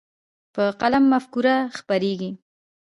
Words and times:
په 0.53 0.63
قلم 0.81 1.03
مفکوره 1.13 1.55
خپرېږي. 1.77 2.31